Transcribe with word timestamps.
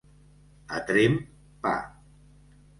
A 0.77 0.79
Tremp, 0.87 1.21
pa. 1.67 1.77